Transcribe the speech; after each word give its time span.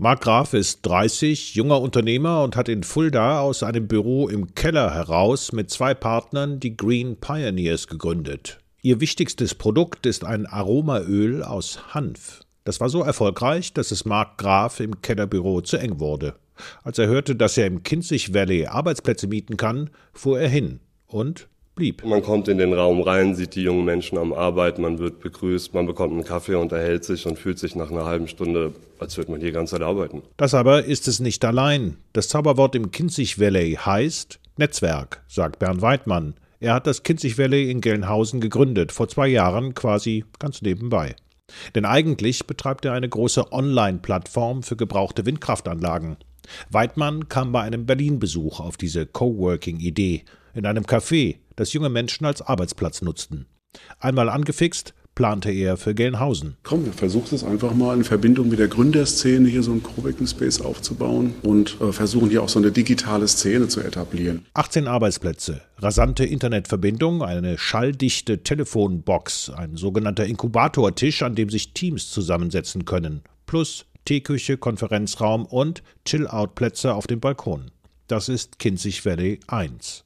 Mark 0.00 0.22
Graf 0.22 0.54
ist 0.54 0.80
30, 0.86 1.56
junger 1.56 1.78
Unternehmer 1.78 2.42
und 2.42 2.56
hat 2.56 2.70
in 2.70 2.84
Fulda 2.84 3.40
aus 3.40 3.62
einem 3.62 3.86
Büro 3.86 4.28
im 4.30 4.54
Keller 4.54 4.94
heraus 4.94 5.52
mit 5.52 5.68
zwei 5.68 5.92
Partnern 5.92 6.58
die 6.58 6.74
Green 6.74 7.16
Pioneers 7.16 7.86
gegründet. 7.86 8.60
Ihr 8.80 9.00
wichtigstes 9.00 9.54
Produkt 9.54 10.06
ist 10.06 10.24
ein 10.24 10.46
Aromaöl 10.46 11.42
aus 11.42 11.92
Hanf. 11.92 12.40
Das 12.64 12.80
war 12.80 12.88
so 12.88 13.02
erfolgreich, 13.02 13.74
dass 13.74 13.90
es 13.90 14.06
Mark 14.06 14.38
Graf 14.38 14.80
im 14.80 15.02
Kellerbüro 15.02 15.60
zu 15.60 15.76
eng 15.76 16.00
wurde. 16.00 16.34
Als 16.82 16.98
er 16.98 17.06
hörte, 17.06 17.36
dass 17.36 17.58
er 17.58 17.66
im 17.66 17.82
Kinzig 17.82 18.32
Valley 18.32 18.64
Arbeitsplätze 18.64 19.26
mieten 19.26 19.58
kann, 19.58 19.90
fuhr 20.14 20.40
er 20.40 20.48
hin 20.48 20.80
und 21.08 21.46
blieb. 21.80 22.04
Man 22.04 22.22
kommt 22.22 22.46
in 22.48 22.58
den 22.58 22.74
Raum 22.74 23.00
rein, 23.00 23.34
sieht 23.34 23.54
die 23.54 23.62
jungen 23.62 23.86
Menschen 23.86 24.18
am 24.18 24.34
Arbeiten, 24.34 24.82
man 24.82 24.98
wird 24.98 25.20
begrüßt, 25.20 25.72
man 25.72 25.86
bekommt 25.86 26.12
einen 26.12 26.24
Kaffee, 26.24 26.54
unterhält 26.54 27.04
sich 27.04 27.26
und 27.26 27.38
fühlt 27.38 27.58
sich 27.58 27.74
nach 27.74 27.90
einer 27.90 28.04
halben 28.04 28.28
Stunde, 28.28 28.74
als 28.98 29.16
würde 29.16 29.30
man 29.30 29.40
hier 29.40 29.48
die 29.48 29.54
ganze 29.54 29.76
Zeit 29.76 29.82
arbeiten. 29.82 30.22
Das 30.36 30.52
aber 30.52 30.84
ist 30.84 31.08
es 31.08 31.20
nicht 31.20 31.42
allein. 31.42 31.96
Das 32.12 32.28
Zauberwort 32.28 32.74
im 32.74 32.90
Kinzig 32.90 33.40
Valley 33.40 33.78
heißt 33.82 34.40
Netzwerk, 34.58 35.22
sagt 35.26 35.58
Bernd 35.58 35.80
Weidmann. 35.80 36.34
Er 36.60 36.74
hat 36.74 36.86
das 36.86 37.02
Kinzig 37.02 37.38
Valley 37.38 37.70
in 37.70 37.80
Gelnhausen 37.80 38.40
gegründet, 38.40 38.92
vor 38.92 39.08
zwei 39.08 39.28
Jahren 39.28 39.74
quasi 39.74 40.26
ganz 40.38 40.60
nebenbei. 40.60 41.16
Denn 41.74 41.86
eigentlich 41.86 42.46
betreibt 42.46 42.84
er 42.84 42.92
eine 42.92 43.08
große 43.08 43.52
Online-Plattform 43.52 44.62
für 44.62 44.76
gebrauchte 44.76 45.24
Windkraftanlagen. 45.24 46.18
Weidmann 46.70 47.28
kam 47.28 47.52
bei 47.52 47.62
einem 47.62 47.86
Berlin-Besuch 47.86 48.60
auf 48.60 48.76
diese 48.76 49.06
Coworking-Idee 49.06 50.24
in 50.54 50.66
einem 50.66 50.84
Café, 50.84 51.38
das 51.56 51.72
junge 51.72 51.88
Menschen 51.88 52.24
als 52.26 52.42
Arbeitsplatz 52.42 53.02
nutzten. 53.02 53.46
Einmal 53.98 54.28
angefixt, 54.28 54.94
plante 55.14 55.50
er 55.50 55.76
für 55.76 55.94
Gelnhausen. 55.94 56.56
Komm, 56.62 56.86
wir 56.86 56.92
versuchen 56.92 57.34
es 57.34 57.44
einfach 57.44 57.74
mal 57.74 57.96
in 57.96 58.04
Verbindung 58.04 58.48
mit 58.48 58.58
der 58.58 58.68
Gründerszene 58.68 59.48
hier 59.48 59.62
so 59.62 59.72
einen 59.72 59.82
Coworking 59.82 60.26
Space 60.26 60.60
aufzubauen 60.60 61.34
und 61.42 61.78
äh, 61.80 61.92
versuchen 61.92 62.30
hier 62.30 62.42
auch 62.42 62.48
so 62.48 62.58
eine 62.58 62.72
digitale 62.72 63.28
Szene 63.28 63.68
zu 63.68 63.80
etablieren. 63.80 64.46
18 64.54 64.88
Arbeitsplätze, 64.88 65.60
rasante 65.78 66.24
Internetverbindung, 66.24 67.22
eine 67.22 67.58
schalldichte 67.58 68.42
Telefonbox, 68.42 69.50
ein 69.50 69.76
sogenannter 69.76 70.24
Inkubatortisch, 70.24 71.22
an 71.22 71.34
dem 71.34 71.50
sich 71.50 71.74
Teams 71.74 72.10
zusammensetzen 72.10 72.84
können, 72.84 73.22
plus 73.46 73.86
Teeküche, 74.04 74.56
Konferenzraum 74.56 75.46
und 75.46 75.82
Chill-Out-Plätze 76.04 76.94
auf 76.94 77.06
dem 77.06 77.20
Balkon. 77.20 77.70
Das 78.06 78.28
ist 78.28 78.58
Kinzig 78.58 79.04
Valley 79.04 79.40
1. 79.46 80.04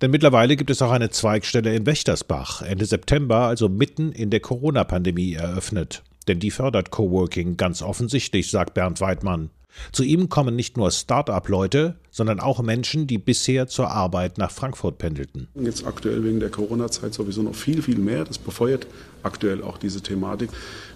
Denn 0.00 0.10
mittlerweile 0.10 0.56
gibt 0.56 0.70
es 0.70 0.82
auch 0.82 0.90
eine 0.90 1.10
Zweigstelle 1.10 1.74
in 1.74 1.86
Wächtersbach, 1.86 2.62
Ende 2.62 2.86
September, 2.86 3.40
also 3.40 3.68
mitten 3.68 4.12
in 4.12 4.30
der 4.30 4.40
Corona-Pandemie 4.40 5.34
eröffnet. 5.34 6.02
Denn 6.28 6.40
die 6.40 6.50
fördert 6.50 6.90
Coworking 6.90 7.56
ganz 7.56 7.82
offensichtlich, 7.82 8.50
sagt 8.50 8.74
Bernd 8.74 9.00
Weidmann. 9.00 9.50
Zu 9.92 10.02
ihm 10.02 10.28
kommen 10.28 10.56
nicht 10.56 10.76
nur 10.76 10.90
Start-up-Leute, 10.90 11.96
sondern 12.10 12.40
auch 12.40 12.62
Menschen, 12.62 13.06
die 13.06 13.18
bisher 13.18 13.66
zur 13.66 13.90
Arbeit 13.90 14.38
nach 14.38 14.50
Frankfurt 14.50 14.98
pendelten. 14.98 15.48
Jetzt 15.54 15.86
aktuell 15.86 16.24
wegen 16.24 16.40
der 16.40 16.50
Corona-Zeit 16.50 17.14
sowieso 17.14 17.42
noch 17.42 17.54
viel, 17.54 17.82
viel 17.82 17.98
mehr. 17.98 18.24
Das 18.24 18.38
befeuert 18.38 18.86
aktuell 19.22 19.62
auch 19.62 19.76
diese 19.76 20.00
Thematik, 20.00 20.50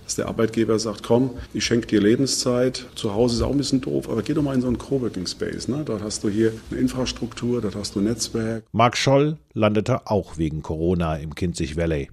dass 0.04 0.16
der 0.16 0.28
Arbeitgeber 0.28 0.78
sagt, 0.78 1.02
komm, 1.02 1.30
ich 1.52 1.64
schenke 1.64 1.86
dir 1.86 2.00
Lebenszeit. 2.00 2.86
Zu 2.94 3.14
Hause 3.14 3.36
ist 3.36 3.42
auch 3.42 3.50
ein 3.50 3.58
bisschen 3.58 3.80
doof, 3.80 4.08
aber 4.08 4.22
geh 4.22 4.34
doch 4.34 4.42
mal 4.42 4.54
in 4.54 4.60
so 4.60 4.68
einen 4.68 4.78
Coworking 4.78 5.26
Space. 5.26 5.68
Ne? 5.68 5.82
Dort 5.84 6.02
hast 6.02 6.24
du 6.24 6.28
hier 6.28 6.52
eine 6.70 6.80
Infrastruktur, 6.80 7.60
dort 7.60 7.74
hast 7.74 7.94
du 7.94 8.00
ein 8.00 8.04
Netzwerk. 8.04 8.64
Mark 8.72 8.96
Scholl 8.96 9.36
landete 9.52 10.06
auch 10.06 10.38
wegen 10.38 10.62
Corona 10.62 11.16
im 11.16 11.34
Kinzig 11.34 11.76
Valley. 11.76 12.08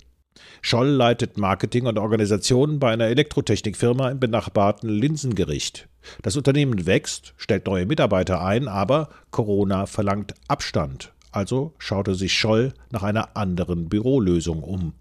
Scholl 0.61 0.87
leitet 0.87 1.37
Marketing 1.37 1.85
und 1.85 1.97
Organisation 1.97 2.79
bei 2.79 2.91
einer 2.91 3.05
Elektrotechnikfirma 3.05 4.09
im 4.09 4.19
benachbarten 4.19 4.89
Linsengericht. 4.89 5.87
Das 6.21 6.35
Unternehmen 6.35 6.85
wächst, 6.85 7.33
stellt 7.37 7.65
neue 7.65 7.85
Mitarbeiter 7.85 8.41
ein, 8.43 8.67
aber 8.67 9.09
Corona 9.31 9.85
verlangt 9.85 10.33
Abstand. 10.47 11.13
Also 11.31 11.73
schaute 11.77 12.15
sich 12.15 12.33
Scholl 12.33 12.73
nach 12.91 13.03
einer 13.03 13.35
anderen 13.35 13.89
Bürolösung 13.89 14.63
um. 14.63 14.93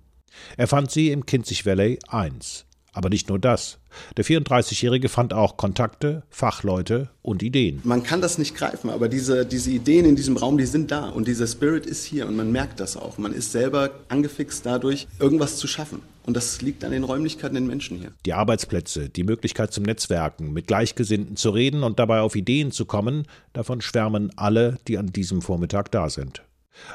Er 0.57 0.67
fand 0.67 0.91
sie 0.91 1.11
im 1.11 1.25
Kinzig 1.25 1.65
Valley 1.65 1.99
1. 2.09 2.67
Aber 2.97 3.11
nicht 3.11 3.29
nur 3.29 3.39
das. 3.39 3.79
Der 4.17 4.25
34-Jährige 4.25 5.11
fand 5.11 5.35
auch 5.35 5.59
Kontakte, 5.59 6.23
Fachleute 6.31 7.11
und 7.21 7.43
Ideen. 7.43 7.83
Man 7.85 8.03
kann 8.03 8.23
das 8.23 8.39
nicht 8.39 8.55
greifen, 8.55 8.89
aber 8.89 9.11
diese, 9.11 9.45
diese 9.45 9.71
Ideen 9.71 10.07
in 10.07 10.17
diesem 10.17 10.39
Raum, 10.39 10.57
die 10.57 10.65
sind 10.65 10.91
da 10.91 11.11
und 11.11 11.29
dieser 11.29 11.47
Spirit 11.47 11.85
ist 11.85 12.05
hier 12.05 12.27
und 12.27 12.37
man 12.37 12.51
merkt 12.51 12.81
das 12.81 12.97
auch. 12.97 13.19
Man 13.19 13.35
ist 13.35 13.53
selber 13.53 13.91
angefixt 14.09 14.65
dadurch, 14.65 15.09
irgendwas 15.19 15.59
zu 15.59 15.67
schaffen. 15.67 16.01
Und 16.25 16.39
das 16.39 16.63
liegt 16.63 16.85
an 16.85 16.91
den 16.91 17.05
Räumlichkeiten, 17.05 17.55
den 17.55 17.67
Menschen 17.67 17.99
hier. 17.99 18.13
Die 18.25 18.33
Arbeitsplätze, 18.33 19.11
die 19.11 19.25
Möglichkeit 19.25 19.75
zum 19.75 19.85
Netzwerken, 19.85 20.55
mit 20.55 20.67
Gleichgesinnten 20.67 21.37
zu 21.37 21.51
reden 21.51 21.83
und 21.83 21.99
dabei 21.99 22.21
auf 22.21 22.35
Ideen 22.35 22.73
zu 22.73 22.87
kommen, 22.87 23.27
davon 23.53 23.83
schwärmen 23.83 24.33
alle, 24.37 24.79
die 24.89 24.97
an 24.97 25.09
diesem 25.09 25.43
Vormittag 25.43 25.93
da 25.93 26.09
sind. 26.09 26.43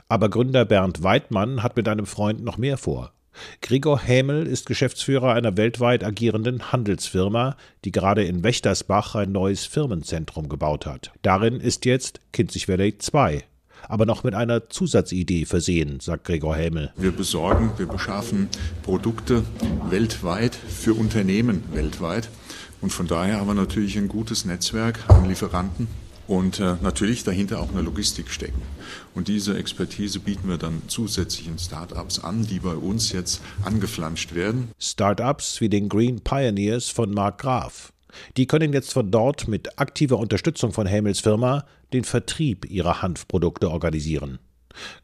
Aber 0.09 0.29
Gründer 0.29 0.65
Bernd 0.65 1.03
Weidmann 1.03 1.61
hat 1.61 1.75
mit 1.75 1.87
einem 1.87 2.07
Freund 2.07 2.43
noch 2.43 2.57
mehr 2.57 2.77
vor. 2.77 3.13
Gregor 3.61 4.01
Hämel 4.01 4.47
ist 4.47 4.65
Geschäftsführer 4.65 5.33
einer 5.33 5.57
weltweit 5.57 6.03
agierenden 6.03 6.71
Handelsfirma, 6.71 7.55
die 7.85 7.91
gerade 7.91 8.23
in 8.23 8.43
Wächtersbach 8.43 9.15
ein 9.15 9.31
neues 9.31 9.65
Firmenzentrum 9.65 10.49
gebaut 10.49 10.85
hat. 10.85 11.11
Darin 11.21 11.59
ist 11.59 11.85
jetzt 11.85 12.21
Kinzig 12.33 12.67
Valley 12.67 12.97
2, 12.97 13.43
aber 13.87 14.05
noch 14.05 14.23
mit 14.23 14.35
einer 14.35 14.69
Zusatzidee 14.69 15.45
versehen, 15.45 15.99
sagt 15.99 16.25
Gregor 16.25 16.55
Hämel. 16.55 16.91
Wir 16.97 17.11
besorgen, 17.11 17.71
wir 17.77 17.87
beschaffen 17.87 18.49
Produkte 18.83 19.43
weltweit 19.89 20.55
für 20.55 20.93
Unternehmen 20.93 21.63
weltweit. 21.73 22.29
Und 22.81 22.91
von 22.91 23.07
daher 23.07 23.39
haben 23.39 23.47
wir 23.47 23.53
natürlich 23.53 23.97
ein 23.97 24.07
gutes 24.07 24.45
Netzwerk 24.45 24.99
an 25.07 25.29
Lieferanten 25.29 25.87
und 26.31 26.61
äh, 26.61 26.75
natürlich 26.81 27.25
dahinter 27.25 27.59
auch 27.59 27.71
eine 27.71 27.81
Logistik 27.81 28.29
stecken. 28.29 28.61
Und 29.13 29.27
diese 29.27 29.57
Expertise 29.57 30.21
bieten 30.21 30.47
wir 30.47 30.57
dann 30.57 30.81
zusätzlichen 30.87 31.59
Startups 31.59 32.19
an, 32.19 32.47
die 32.47 32.59
bei 32.59 32.73
uns 32.73 33.11
jetzt 33.11 33.41
angeflanscht 33.65 34.33
werden. 34.33 34.71
Startups 34.79 35.59
wie 35.59 35.67
den 35.67 35.89
Green 35.89 36.21
Pioneers 36.21 36.87
von 36.87 37.11
Mark 37.11 37.39
Graf. 37.39 37.91
Die 38.37 38.47
können 38.47 38.71
jetzt 38.71 38.93
von 38.93 39.11
dort 39.11 39.49
mit 39.49 39.77
aktiver 39.77 40.19
Unterstützung 40.19 40.71
von 40.71 40.87
Hämels 40.87 41.19
Firma 41.19 41.65
den 41.91 42.05
Vertrieb 42.05 42.65
ihrer 42.65 43.01
Hanfprodukte 43.01 43.69
organisieren. 43.69 44.39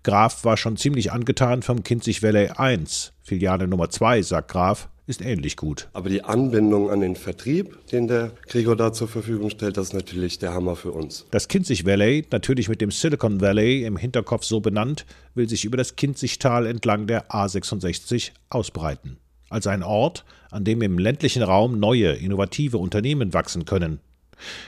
Graf 0.03 0.45
war 0.45 0.55
schon 0.55 0.77
ziemlich 0.77 1.11
angetan 1.11 1.61
vom 1.61 1.83
Kinzig 1.83 2.23
Valley 2.23 2.51
1, 2.55 3.11
Filiale 3.21 3.67
Nummer 3.67 3.89
2, 3.89 4.21
sagt 4.21 4.49
Graf, 4.49 4.87
ist 5.07 5.21
ähnlich 5.21 5.55
gut. 5.55 5.87
Aber 5.93 6.09
die 6.09 6.23
Anbindung 6.23 6.91
an 6.91 6.99
den 6.99 7.15
Vertrieb, 7.15 7.87
den 7.87 8.07
der 8.07 8.33
Gregor 8.47 8.75
da 8.75 8.91
zur 8.91 9.07
Verfügung 9.07 9.49
stellt, 9.49 9.77
das 9.77 9.87
ist 9.87 9.93
natürlich 9.93 10.37
der 10.37 10.53
Hammer 10.53 10.75
für 10.75 10.91
uns. 10.91 11.25
Das 11.31 11.47
Kinzig 11.47 11.85
Valley, 11.85 12.25
natürlich 12.29 12.67
mit 12.67 12.81
dem 12.81 12.91
Silicon 12.91 13.41
Valley 13.41 13.85
im 13.85 13.97
Hinterkopf 13.97 14.43
so 14.43 14.59
benannt, 14.59 15.05
will 15.33 15.47
sich 15.47 15.63
über 15.65 15.77
das 15.77 15.95
Kinzigtal 15.95 16.67
entlang 16.67 17.07
der 17.07 17.31
A66 17.31 18.31
ausbreiten. 18.49 19.17
Als 19.49 19.65
ein 19.65 19.81
Ort, 19.81 20.25
an 20.51 20.65
dem 20.65 20.81
im 20.81 20.99
ländlichen 20.99 21.41
Raum 21.41 21.79
neue, 21.79 22.11
innovative 22.11 22.77
Unternehmen 22.77 23.33
wachsen 23.33 23.63
können. 23.63 24.01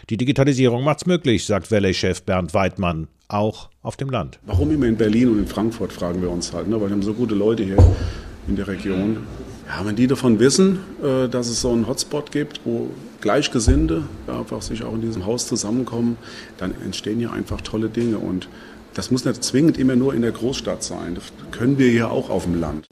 Die 0.10 0.18
Digitalisierung 0.18 0.84
macht's 0.84 1.06
möglich, 1.06 1.46
sagt 1.46 1.70
Valley-Chef 1.70 2.24
Bernd 2.24 2.54
Weidmann, 2.54 3.08
auch 3.28 3.70
auf 3.82 3.98
dem 3.98 4.10
Land. 4.10 4.40
Warum 4.46 4.72
immer 4.72 4.88
in 4.88 4.96
Berlin 4.96 5.30
und 5.30 5.40
in 5.40 5.48
Frankfurt, 5.48 5.94
fragen 5.94 6.22
wir 6.22 6.32
uns 6.32 6.54
halt, 6.54 6.68
ne? 6.68 6.80
weil 6.80 6.88
wir 6.88 6.96
haben 6.96 7.04
so 7.04 7.14
gute 7.14 7.36
Leute 7.36 7.64
hier 7.64 7.78
in 8.48 8.56
der 8.56 8.68
Region. 8.68 9.18
Ja, 9.70 9.86
wenn 9.86 9.96
die 9.96 10.08
davon 10.08 10.40
wissen, 10.40 10.80
äh, 11.04 11.30
dass 11.30 11.48
es 11.48 11.62
so 11.62 11.72
einen 11.72 11.88
Hotspot 11.88 12.32
gibt, 12.32 12.62
wo 12.66 12.90
Gleichgesinnte 13.22 14.04
einfach 14.28 14.64
sich 14.64 14.84
auch 14.84 14.96
in 14.96 15.02
diesem 15.02 15.28
Haus 15.28 15.48
zusammenkommen, 15.48 16.18
dann 16.58 16.74
entstehen 16.84 17.20
ja 17.20 17.32
einfach 17.32 17.62
tolle 17.62 17.88
Dinge. 17.88 18.18
Und 18.18 18.50
das 18.96 19.12
muss 19.12 19.26
nicht 19.26 19.44
zwingend 19.44 19.78
immer 19.78 19.96
nur 19.96 20.16
in 20.16 20.24
der 20.24 20.32
Großstadt 20.32 20.84
sein. 20.84 21.14
Das 21.14 21.26
können 21.52 21.78
wir 21.78 21.92
ja 21.92 22.08
auch 22.08 22.32
auf 22.32 22.46
dem 22.46 22.60
Land. 22.60 22.88